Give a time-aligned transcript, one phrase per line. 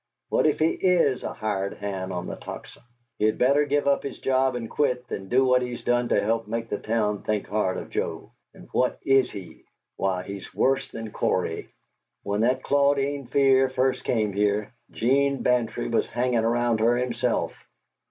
[0.29, 2.81] What if he IS a hired hand on the Tocsin?
[3.19, 6.47] He'd better give up his job and quit, than do what he's done to help
[6.47, 8.31] make the town think hard of Joe.
[8.55, 9.63] And what IS he?
[9.97, 11.69] Why, he's worse than Cory.
[12.23, 17.53] When that Claudine Fear first came here, 'Gene Bantry was hangin' around her himself.